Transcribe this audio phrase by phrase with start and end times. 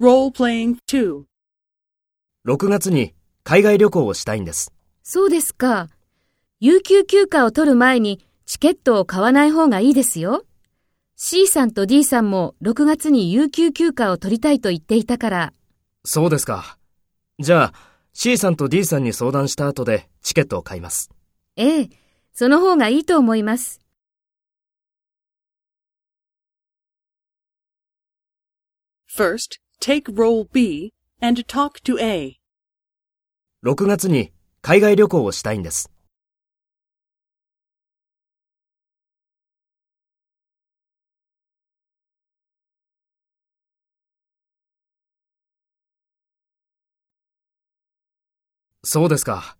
[0.00, 1.24] Role-playing 2.
[2.46, 4.72] 6月に海外旅行をしたいんです。
[5.02, 5.88] そうですか。
[6.60, 10.44] 有給休暇を取る前にチケットを買わない方がいいですよ。
[11.16, 15.52] C さんと D さんも6月に有給休暇を取りたいと言っていたから、
[16.04, 16.78] そうですか。
[17.40, 17.72] じゃあ、
[18.12, 21.10] C さんと D さんに相談した後でチケットを買います。
[21.56, 21.90] ええ、
[22.34, 23.80] その方がいいと思います。
[29.12, 32.36] First, take role B and talk to A.
[33.64, 35.90] 6月に海外旅行をしたいんです。
[48.84, 49.56] そうですか。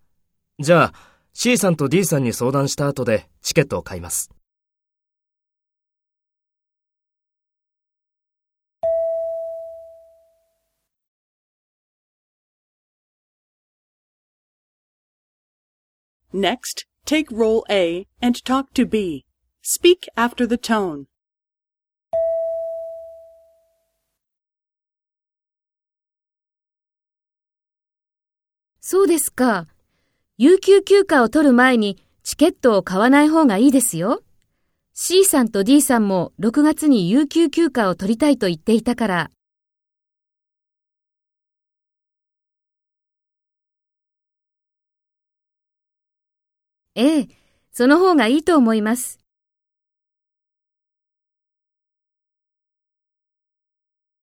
[0.59, 0.93] じゃあ、
[1.33, 4.31] C さんと D さんに相談した後でチケットを買います。
[16.33, 19.25] Next, take role A and talk to B.
[19.63, 21.05] Speak after the tone.
[28.79, 29.65] そうですか。
[30.37, 34.21] 有給休暇を取る前にチケットを買わない方がいいですよ。
[34.93, 39.31] C さんと D さんも6月に有給休暇を取りたいと言っていたから、
[46.95, 47.27] ええ、
[47.71, 49.18] その方がいいと思います。